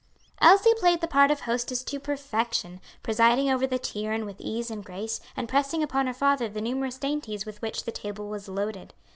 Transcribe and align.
Elsie 0.41 0.73
played 0.79 0.99
the 0.99 1.07
part 1.07 1.29
of 1.29 1.41
hostess 1.41 1.83
to 1.83 1.99
perfection, 1.99 2.81
presiding 3.03 3.51
over 3.51 3.67
the 3.67 3.77
tea 3.77 4.09
urn 4.09 4.25
with 4.25 4.41
ease 4.41 4.71
and 4.71 4.83
grace, 4.83 5.21
and 5.37 5.47
pressing 5.47 5.83
upon 5.83 6.07
her 6.07 6.11
father 6.15 6.49
the 6.49 6.59
numerous 6.59 6.97
dainties 6.97 7.45
with 7.45 7.61
which 7.61 7.83
the 7.83 7.91
table 7.91 8.27
was 8.27 8.47
loaded. 8.47 8.95